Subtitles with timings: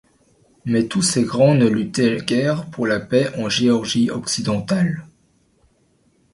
[0.65, 5.05] Mais tous ces grands ne luttaient guère pour la paix en Géorgie occidentale.